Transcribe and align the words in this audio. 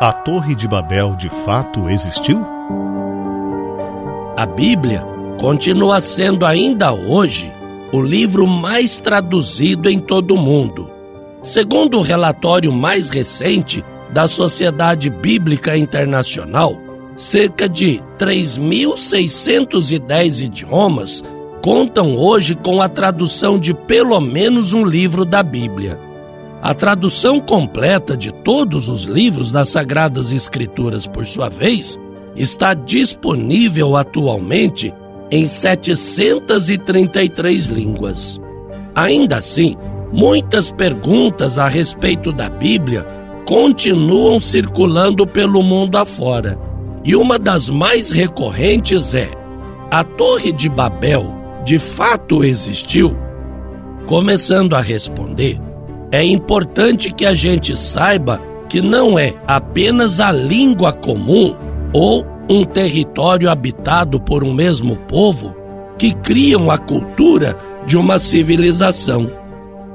A 0.00 0.12
Torre 0.24 0.56
de 0.56 0.66
Babel 0.66 1.14
de 1.14 1.28
fato 1.28 1.88
existiu? 1.88 2.44
A 4.36 4.44
Bíblia 4.44 5.06
continua 5.38 6.00
sendo 6.00 6.44
ainda 6.44 6.92
hoje 6.92 7.52
o 7.92 8.02
livro 8.02 8.48
mais 8.48 8.98
traduzido 8.98 9.88
em 9.88 10.00
todo 10.00 10.34
o 10.34 10.38
mundo. 10.38 10.90
Segundo 11.40 11.98
o 11.98 12.02
relatório 12.02 12.72
mais 12.72 13.10
recente 13.10 13.84
da 14.10 14.26
Sociedade 14.26 15.08
Bíblica 15.08 15.76
Internacional, 15.76 16.76
cerca 17.16 17.68
de 17.68 18.02
3.610 18.18 20.44
idiomas 20.44 21.22
contam 21.62 22.16
hoje 22.16 22.54
com 22.56 22.82
a 22.82 22.88
tradução 22.88 23.56
de 23.58 23.72
pelo 23.72 24.20
menos 24.20 24.72
um 24.72 24.84
livro 24.84 25.24
da 25.24 25.44
Bíblia. 25.44 25.96
A 26.60 26.74
tradução 26.74 27.40
completa 27.40 28.16
de 28.16 28.32
todos 28.32 28.88
os 28.88 29.04
livros 29.04 29.52
das 29.52 29.68
Sagradas 29.68 30.32
Escrituras, 30.32 31.06
por 31.06 31.24
sua 31.24 31.48
vez, 31.48 31.96
está 32.34 32.74
disponível 32.74 33.94
atualmente 33.96 34.92
em 35.30 35.46
733 35.46 37.66
línguas. 37.66 38.40
Ainda 38.94 39.36
assim, 39.36 39.76
muitas 40.12 40.72
perguntas 40.72 41.58
a 41.58 41.68
respeito 41.68 42.32
da 42.32 42.50
Bíblia 42.50 43.06
continuam 43.46 44.40
circulando 44.40 45.26
pelo 45.26 45.62
mundo 45.62 45.96
afora. 45.96 46.58
E 47.04 47.16
uma 47.16 47.36
das 47.38 47.68
mais 47.68 48.10
recorrentes 48.10 49.14
é: 49.14 49.30
a 49.90 50.04
Torre 50.04 50.52
de 50.52 50.68
Babel 50.68 51.41
de 51.64 51.78
fato 51.78 52.44
existiu? 52.44 53.16
Começando 54.06 54.74
a 54.74 54.80
responder, 54.80 55.60
é 56.10 56.24
importante 56.24 57.12
que 57.12 57.24
a 57.24 57.34
gente 57.34 57.76
saiba 57.76 58.40
que 58.68 58.80
não 58.80 59.18
é 59.18 59.34
apenas 59.46 60.18
a 60.18 60.32
língua 60.32 60.92
comum 60.92 61.54
ou 61.92 62.26
um 62.48 62.64
território 62.64 63.48
habitado 63.48 64.20
por 64.20 64.42
um 64.42 64.52
mesmo 64.52 64.96
povo 64.96 65.54
que 65.96 66.12
criam 66.12 66.70
a 66.70 66.78
cultura 66.78 67.56
de 67.86 67.96
uma 67.96 68.18
civilização. 68.18 69.30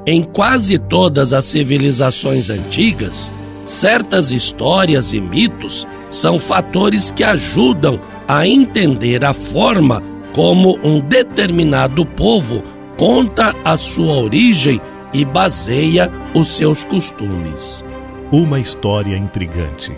Em 0.06 0.22
quase 0.22 0.78
todas 0.78 1.32
as 1.32 1.44
civilizações 1.44 2.48
antigas, 2.48 3.30
certas 3.66 4.30
histórias 4.30 5.12
e 5.12 5.20
mitos 5.20 5.86
são 6.08 6.38
fatores 6.38 7.10
que 7.10 7.22
ajudam 7.22 8.00
a 8.26 8.46
entender 8.46 9.24
a 9.24 9.34
forma 9.34 10.02
como 10.32 10.78
um 10.82 11.00
determinado 11.00 12.04
povo 12.04 12.62
conta 12.96 13.54
a 13.64 13.76
sua 13.76 14.14
origem 14.14 14.80
e 15.12 15.24
baseia 15.24 16.10
os 16.34 16.48
seus 16.48 16.84
costumes. 16.84 17.84
Uma 18.30 18.60
história 18.60 19.16
intrigante. 19.16 19.92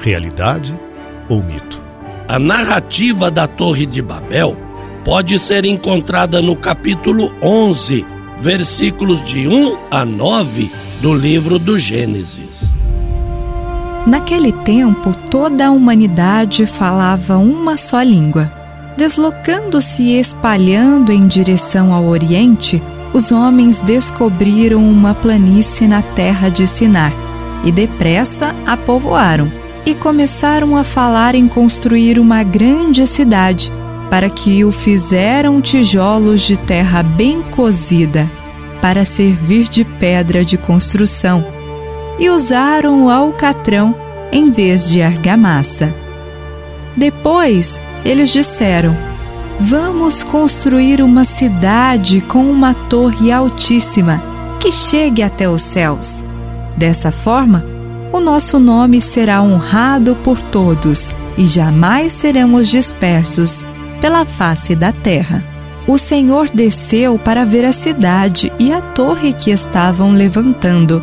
Realidade 0.00 0.74
ou 1.28 1.42
mito? 1.42 1.82
A 2.28 2.38
narrativa 2.38 3.30
da 3.30 3.46
Torre 3.46 3.86
de 3.86 4.02
Babel 4.02 4.56
pode 5.04 5.38
ser 5.38 5.64
encontrada 5.64 6.42
no 6.42 6.54
capítulo 6.54 7.32
11, 7.42 8.04
versículos 8.40 9.24
de 9.24 9.48
1 9.48 9.76
a 9.90 10.04
9 10.04 10.70
do 11.00 11.14
livro 11.14 11.58
do 11.58 11.78
Gênesis. 11.78 12.68
Naquele 14.06 14.52
tempo, 14.52 15.14
toda 15.30 15.66
a 15.66 15.70
humanidade 15.70 16.66
falava 16.66 17.36
uma 17.36 17.76
só 17.76 18.00
língua. 18.02 18.57
Deslocando-se 18.98 20.02
e 20.02 20.18
espalhando 20.18 21.12
em 21.12 21.24
direção 21.28 21.94
ao 21.94 22.06
Oriente, 22.06 22.82
os 23.14 23.30
homens 23.30 23.78
descobriram 23.78 24.84
uma 24.84 25.14
planície 25.14 25.86
na 25.86 26.02
terra 26.02 26.48
de 26.48 26.66
Sinar 26.66 27.12
e 27.62 27.70
depressa 27.70 28.52
a 28.66 28.76
povoaram 28.76 29.52
e 29.86 29.94
começaram 29.94 30.76
a 30.76 30.82
falar 30.82 31.36
em 31.36 31.46
construir 31.46 32.18
uma 32.18 32.42
grande 32.42 33.06
cidade, 33.06 33.72
para 34.10 34.28
que 34.28 34.64
o 34.64 34.72
fizeram 34.72 35.60
tijolos 35.60 36.40
de 36.40 36.56
terra 36.56 37.00
bem 37.00 37.40
cozida, 37.52 38.28
para 38.82 39.04
servir 39.04 39.68
de 39.68 39.84
pedra 39.84 40.44
de 40.44 40.58
construção, 40.58 41.46
e 42.18 42.28
usaram 42.28 43.04
o 43.04 43.10
alcatrão 43.10 43.94
em 44.32 44.50
vez 44.50 44.90
de 44.90 45.00
argamassa. 45.00 45.94
Depois 46.96 47.80
eles 48.04 48.30
disseram: 48.30 48.96
Vamos 49.60 50.22
construir 50.22 51.02
uma 51.02 51.24
cidade 51.24 52.20
com 52.20 52.50
uma 52.50 52.74
torre 52.74 53.32
altíssima 53.32 54.22
que 54.60 54.70
chegue 54.70 55.22
até 55.22 55.48
os 55.48 55.62
céus. 55.62 56.24
Dessa 56.76 57.10
forma, 57.10 57.64
o 58.12 58.20
nosso 58.20 58.58
nome 58.58 59.00
será 59.00 59.42
honrado 59.42 60.16
por 60.22 60.40
todos 60.40 61.14
e 61.36 61.44
jamais 61.44 62.12
seremos 62.12 62.68
dispersos 62.68 63.64
pela 64.00 64.24
face 64.24 64.74
da 64.74 64.92
terra. 64.92 65.44
O 65.86 65.98
Senhor 65.98 66.50
desceu 66.50 67.18
para 67.18 67.44
ver 67.44 67.64
a 67.64 67.72
cidade 67.72 68.52
e 68.58 68.72
a 68.72 68.80
torre 68.80 69.32
que 69.32 69.50
estavam 69.50 70.12
levantando. 70.12 71.02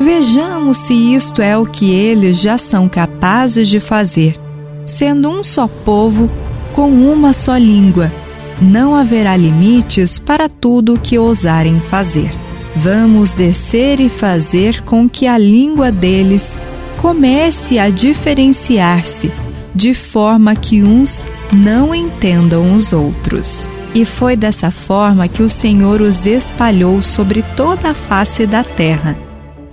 Vejamos 0.00 0.76
se 0.76 0.94
isto 1.14 1.42
é 1.42 1.56
o 1.56 1.66
que 1.66 1.90
eles 1.90 2.40
já 2.40 2.58
são 2.58 2.88
capazes 2.88 3.68
de 3.68 3.80
fazer. 3.80 4.47
Sendo 4.88 5.28
um 5.28 5.44
só 5.44 5.68
povo, 5.68 6.30
com 6.72 6.88
uma 6.88 7.34
só 7.34 7.58
língua, 7.58 8.10
não 8.58 8.94
haverá 8.94 9.36
limites 9.36 10.18
para 10.18 10.48
tudo 10.48 10.94
o 10.94 10.98
que 10.98 11.18
ousarem 11.18 11.78
fazer. 11.78 12.30
Vamos 12.74 13.32
descer 13.32 14.00
e 14.00 14.08
fazer 14.08 14.80
com 14.84 15.06
que 15.06 15.26
a 15.26 15.36
língua 15.36 15.92
deles 15.92 16.58
comece 16.96 17.78
a 17.78 17.90
diferenciar-se, 17.90 19.30
de 19.74 19.92
forma 19.92 20.56
que 20.56 20.82
uns 20.82 21.28
não 21.52 21.94
entendam 21.94 22.74
os 22.74 22.94
outros. 22.94 23.68
E 23.94 24.06
foi 24.06 24.36
dessa 24.36 24.70
forma 24.70 25.28
que 25.28 25.42
o 25.42 25.50
Senhor 25.50 26.00
os 26.00 26.24
espalhou 26.24 27.02
sobre 27.02 27.42
toda 27.54 27.90
a 27.90 27.94
face 27.94 28.46
da 28.46 28.64
terra, 28.64 29.18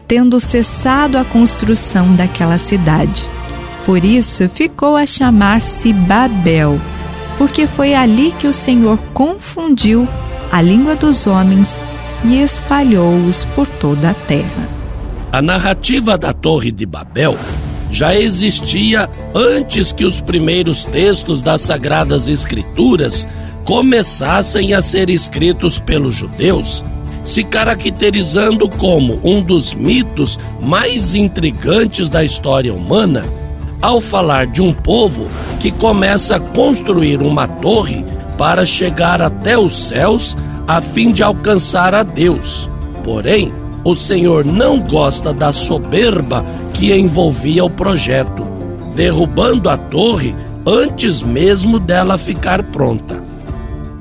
tendo 0.06 0.42
cessado 0.42 1.18
a 1.18 1.24
construção 1.24 2.14
daquela 2.18 2.58
cidade. 2.58 3.30
Por 3.86 4.04
isso 4.04 4.50
ficou 4.50 4.96
a 4.96 5.06
chamar-se 5.06 5.94
Babel, 5.94 6.82
porque 7.38 7.68
foi 7.68 7.94
ali 7.94 8.32
que 8.32 8.48
o 8.48 8.54
Senhor 8.54 8.98
confundiu 9.14 10.08
a 10.52 10.62
língua 10.62 10.96
dos 10.96 11.28
homens 11.28 11.80
e 12.24 12.42
espalhou-os 12.42 13.46
por 13.46 13.68
toda 13.68 14.10
a 14.10 14.14
terra. 14.14 14.70
A 15.32 15.42
narrativa 15.42 16.18
da 16.18 16.34
Torre 16.34 16.72
de 16.72 16.86
Babel 16.86 17.38
já 17.92 18.16
existia 18.16 19.08
antes 19.34 19.92
que 19.92 20.04
os 20.04 20.20
primeiros 20.20 20.84
textos 20.84 21.42
das 21.42 21.62
Sagradas 21.62 22.28
Escrituras 22.28 23.28
começassem 23.64 24.74
a 24.74 24.82
ser 24.82 25.10
escritos 25.10 25.80
pelos 25.80 26.14
judeus, 26.14 26.84
se 27.24 27.44
caracterizando 27.44 28.68
como 28.70 29.20
um 29.24 29.42
dos 29.42 29.74
mitos 29.74 30.40
mais 30.62 31.16
intrigantes 31.16 32.10
da 32.10 32.24
história 32.24 32.74
humana, 32.74 33.24
ao 33.82 34.00
falar 34.00 34.48
de 34.48 34.62
um 34.62 34.74
povo 34.74 35.28
que 35.60 35.72
começa 35.72 36.38
a 36.38 36.40
construir 36.40 37.22
uma 37.22 37.48
torre 37.48 38.06
para 38.38 38.66
chegar 38.66 39.22
até 39.22 39.58
os 39.58 39.88
céus 39.88 40.36
a 40.68 40.82
fim 40.82 41.12
de 41.12 41.24
alcançar 41.24 41.94
a 41.94 42.04
Deus. 42.04 42.70
Porém, 43.04 43.54
o 43.84 43.96
Senhor 43.96 44.44
não 44.44 44.80
gosta 44.80 45.32
da 45.32 45.54
soberba 45.54 46.44
que 46.74 46.94
envolvia 46.94 47.64
o 47.64 47.70
projeto, 47.70 48.46
derrubando 48.96 49.70
a 49.70 49.78
torre 49.78 50.36
antes 50.66 51.22
mesmo 51.22 51.80
dela 51.80 52.18
ficar 52.18 52.64
pronta. 52.64 53.24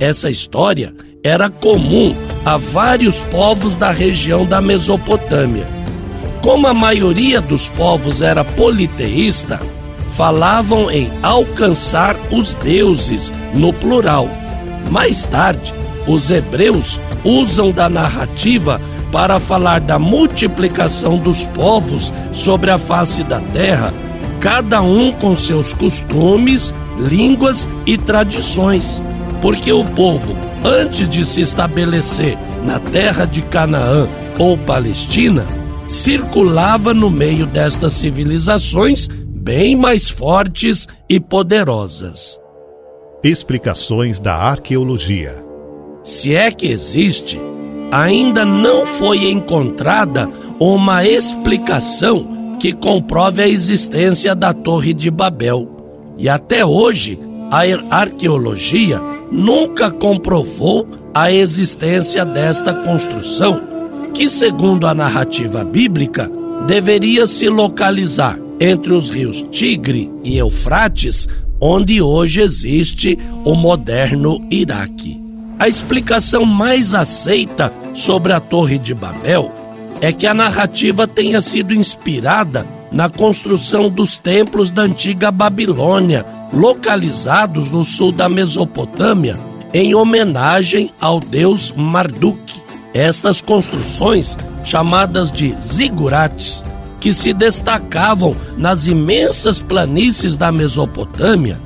Essa 0.00 0.30
história 0.30 0.94
era 1.22 1.48
comum 1.48 2.14
a 2.44 2.56
vários 2.56 3.22
povos 3.24 3.76
da 3.76 3.90
região 3.90 4.44
da 4.44 4.60
Mesopotâmia. 4.60 5.66
Como 6.44 6.66
a 6.66 6.74
maioria 6.74 7.40
dos 7.40 7.70
povos 7.70 8.20
era 8.20 8.44
politeísta, 8.44 9.58
falavam 10.12 10.90
em 10.90 11.10
alcançar 11.22 12.14
os 12.30 12.52
deuses 12.52 13.32
no 13.54 13.72
plural. 13.72 14.28
Mais 14.90 15.24
tarde, 15.24 15.72
os 16.06 16.30
hebreus 16.30 17.00
usam 17.24 17.72
da 17.72 17.88
narrativa 17.88 18.78
para 19.10 19.40
falar 19.40 19.80
da 19.80 19.98
multiplicação 19.98 21.16
dos 21.16 21.46
povos 21.46 22.12
sobre 22.30 22.70
a 22.70 22.76
face 22.76 23.24
da 23.24 23.40
terra, 23.40 23.90
cada 24.38 24.82
um 24.82 25.12
com 25.12 25.34
seus 25.34 25.72
costumes, 25.72 26.74
línguas 26.98 27.66
e 27.86 27.96
tradições. 27.96 29.02
Porque 29.40 29.72
o 29.72 29.82
povo, 29.82 30.36
antes 30.62 31.08
de 31.08 31.24
se 31.24 31.40
estabelecer 31.40 32.36
na 32.66 32.78
terra 32.78 33.24
de 33.24 33.40
Canaã 33.40 34.06
ou 34.38 34.58
Palestina, 34.58 35.46
circulava 35.86 36.94
no 36.94 37.10
meio 37.10 37.46
destas 37.46 37.92
civilizações 37.92 39.08
bem 39.08 39.76
mais 39.76 40.08
fortes 40.08 40.88
e 41.08 41.20
poderosas. 41.20 42.38
Explicações 43.22 44.18
da 44.18 44.34
arqueologia. 44.34 45.44
Se 46.02 46.34
é 46.34 46.50
que 46.50 46.66
existe, 46.66 47.38
ainda 47.90 48.44
não 48.44 48.86
foi 48.86 49.30
encontrada 49.30 50.28
uma 50.58 51.04
explicação 51.04 52.56
que 52.58 52.72
comprove 52.72 53.42
a 53.42 53.48
existência 53.48 54.34
da 54.34 54.54
Torre 54.54 54.94
de 54.94 55.10
Babel. 55.10 55.68
E 56.16 56.28
até 56.28 56.64
hoje, 56.64 57.18
a 57.50 57.62
arqueologia 57.96 59.00
nunca 59.30 59.90
comprovou 59.90 60.86
a 61.12 61.30
existência 61.30 62.24
desta 62.24 62.72
construção, 62.72 63.73
que, 64.14 64.28
segundo 64.30 64.86
a 64.86 64.94
narrativa 64.94 65.64
bíblica, 65.64 66.30
deveria 66.66 67.26
se 67.26 67.48
localizar 67.48 68.38
entre 68.60 68.92
os 68.92 69.10
rios 69.10 69.44
Tigre 69.50 70.10
e 70.22 70.38
Eufrates, 70.38 71.28
onde 71.60 72.00
hoje 72.00 72.40
existe 72.40 73.18
o 73.44 73.54
moderno 73.54 74.46
Iraque. 74.50 75.20
A 75.58 75.68
explicação 75.68 76.44
mais 76.44 76.94
aceita 76.94 77.72
sobre 77.92 78.32
a 78.32 78.40
Torre 78.40 78.78
de 78.78 78.94
Babel 78.94 79.52
é 80.00 80.12
que 80.12 80.26
a 80.26 80.34
narrativa 80.34 81.06
tenha 81.06 81.40
sido 81.40 81.74
inspirada 81.74 82.66
na 82.92 83.08
construção 83.08 83.88
dos 83.88 84.18
templos 84.18 84.70
da 84.70 84.82
antiga 84.82 85.30
Babilônia, 85.30 86.24
localizados 86.52 87.70
no 87.70 87.84
sul 87.84 88.12
da 88.12 88.28
Mesopotâmia, 88.28 89.36
em 89.72 89.94
homenagem 89.94 90.90
ao 91.00 91.18
deus 91.18 91.72
Marduk. 91.76 92.63
Estas 92.94 93.40
construções, 93.40 94.38
chamadas 94.62 95.32
de 95.32 95.52
zigurates, 95.60 96.62
que 97.00 97.12
se 97.12 97.34
destacavam 97.34 98.36
nas 98.56 98.86
imensas 98.86 99.60
planícies 99.60 100.36
da 100.36 100.52
Mesopotâmia, 100.52 101.58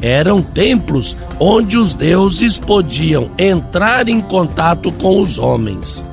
eram 0.00 0.40
templos 0.40 1.16
onde 1.40 1.76
os 1.76 1.92
deuses 1.92 2.56
podiam 2.56 3.28
entrar 3.36 4.08
em 4.08 4.20
contato 4.20 4.92
com 4.92 5.20
os 5.20 5.40
homens. 5.40 6.04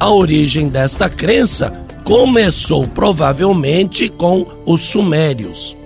A 0.00 0.10
origem 0.10 0.70
desta 0.70 1.10
crença 1.10 1.70
começou 2.02 2.88
provavelmente 2.88 4.08
com 4.08 4.46
os 4.64 4.80
sumérios. 4.80 5.76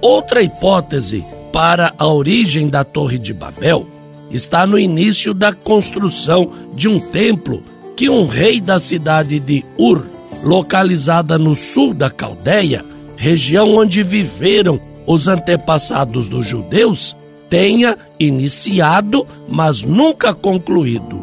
Outra 0.00 0.42
hipótese 0.42 1.24
para 1.52 1.94
a 1.96 2.06
origem 2.08 2.68
da 2.68 2.82
Torre 2.82 3.18
de 3.18 3.32
Babel 3.32 3.86
está 4.30 4.66
no 4.66 4.76
início 4.76 5.32
da 5.32 5.52
construção 5.52 6.50
de 6.74 6.88
um 6.88 6.98
templo 6.98 7.62
que 7.96 8.08
um 8.08 8.26
rei 8.26 8.60
da 8.60 8.78
cidade 8.78 9.38
de 9.38 9.64
Ur, 9.78 10.04
localizada 10.42 11.38
no 11.38 11.54
sul 11.54 11.94
da 11.94 12.10
Caldeia, 12.10 12.84
região 13.16 13.76
onde 13.76 14.02
viveram 14.02 14.80
os 15.06 15.28
antepassados 15.28 16.28
dos 16.28 16.46
judeus, 16.46 17.16
tenha 17.48 17.96
iniciado, 18.18 19.26
mas 19.48 19.82
nunca 19.82 20.34
concluído. 20.34 21.22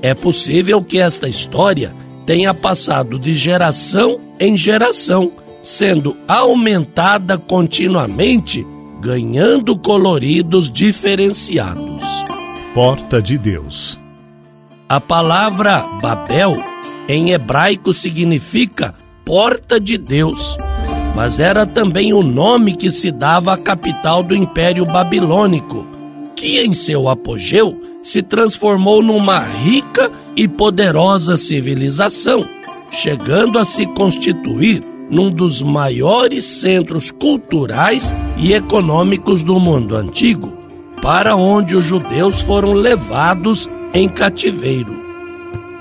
É 0.00 0.14
possível 0.14 0.82
que 0.82 0.98
esta 0.98 1.28
história 1.28 1.92
tenha 2.24 2.54
passado 2.54 3.18
de 3.18 3.34
geração 3.34 4.20
em 4.38 4.56
geração, 4.56 5.32
sendo 5.62 6.16
aumentada 6.26 7.36
continuamente, 7.36 8.66
ganhando 9.00 9.76
coloridos 9.76 10.70
diferenciados. 10.70 12.02
Porta 12.74 13.20
de 13.20 13.36
Deus. 13.36 13.98
A 14.90 14.98
palavra 14.98 15.84
Babel 16.00 16.56
em 17.06 17.32
hebraico 17.32 17.92
significa 17.92 18.94
porta 19.22 19.78
de 19.78 19.98
Deus. 19.98 20.56
Mas 21.14 21.38
era 21.38 21.66
também 21.66 22.14
o 22.14 22.22
nome 22.22 22.74
que 22.74 22.90
se 22.90 23.10
dava 23.10 23.52
à 23.52 23.58
capital 23.58 24.22
do 24.22 24.34
Império 24.34 24.86
Babilônico, 24.86 25.86
que 26.34 26.60
em 26.60 26.72
seu 26.72 27.06
apogeu 27.06 27.78
se 28.02 28.22
transformou 28.22 29.02
numa 29.02 29.40
rica 29.40 30.10
e 30.34 30.48
poderosa 30.48 31.36
civilização, 31.36 32.42
chegando 32.90 33.58
a 33.58 33.66
se 33.66 33.84
constituir 33.88 34.82
num 35.10 35.30
dos 35.30 35.60
maiores 35.60 36.46
centros 36.46 37.10
culturais 37.10 38.14
e 38.38 38.54
econômicos 38.54 39.42
do 39.42 39.60
mundo 39.60 39.94
antigo, 39.94 40.56
para 41.02 41.36
onde 41.36 41.76
os 41.76 41.84
judeus 41.84 42.40
foram 42.40 42.72
levados 42.72 43.68
em 43.92 44.08
cativeiro. 44.08 44.96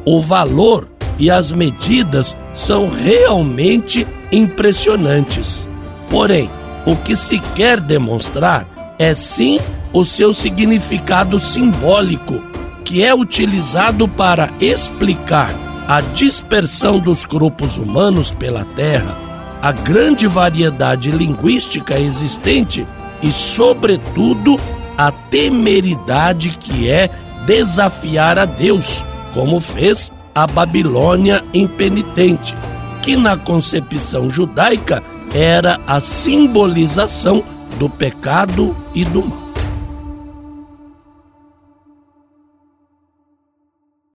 O 0.05 0.21
valor 0.21 0.87
e 1.17 1.31
as 1.31 1.51
medidas 1.51 2.37
são 2.53 2.87
realmente 2.87 4.05
impressionantes. 4.31 5.67
Porém, 6.09 6.49
o 6.85 6.95
que 6.95 7.15
se 7.15 7.39
quer 7.39 7.79
demonstrar 7.79 8.65
é 8.99 9.13
sim 9.13 9.59
o 9.91 10.03
seu 10.03 10.33
significado 10.33 11.39
simbólico, 11.39 12.43
que 12.83 13.03
é 13.03 13.13
utilizado 13.13 14.07
para 14.07 14.49
explicar 14.59 15.49
a 15.87 16.01
dispersão 16.01 16.99
dos 16.99 17.25
grupos 17.25 17.77
humanos 17.77 18.31
pela 18.31 18.65
Terra, 18.65 19.17
a 19.61 19.71
grande 19.71 20.27
variedade 20.27 21.11
linguística 21.11 21.99
existente 21.99 22.85
e, 23.21 23.31
sobretudo, 23.31 24.59
a 24.97 25.11
temeridade 25.11 26.49
que 26.49 26.89
é 26.89 27.09
desafiar 27.45 28.37
a 28.37 28.45
Deus, 28.45 29.03
como 29.33 29.59
fez 29.59 30.11
a 30.35 30.47
Babilônia 30.47 31.43
impenitente, 31.53 32.55
que 33.01 33.15
na 33.15 33.37
concepção 33.37 34.29
judaica 34.29 35.03
era 35.33 35.79
a 35.87 35.99
simbolização 35.99 37.43
do 37.79 37.89
pecado 37.89 38.75
e 38.93 39.03
do 39.03 39.23
mal. 39.23 39.42